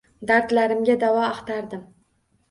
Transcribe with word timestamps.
Dardlarimga 0.29 0.95
davo 1.03 1.19
axtardim. 1.25 1.83